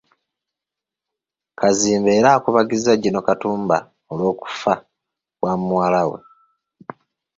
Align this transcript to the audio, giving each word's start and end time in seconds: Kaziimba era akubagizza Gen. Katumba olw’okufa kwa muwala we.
Kaziimba 1.59 2.09
era 2.19 2.29
akubagizza 2.37 2.91
Gen. 3.01 3.17
Katumba 3.27 3.77
olw’okufa 4.11 4.73
kwa 5.39 5.53
muwala 5.61 6.01
we. 6.09 6.19